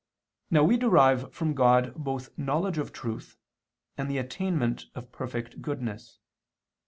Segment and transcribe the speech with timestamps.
[0.49, 3.37] Now we derive from God both knowledge of truth
[3.99, 6.17] and the attainment of perfect goodness.